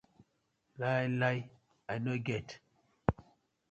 Lai 0.81 1.05
lai 1.19 1.37
I 1.93 1.97
no 2.03 2.13
get. 2.27 2.59